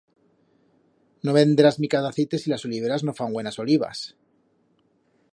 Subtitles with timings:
[1.27, 4.01] No venderás mica d'aceite si las oliveras no fan buenas olivas.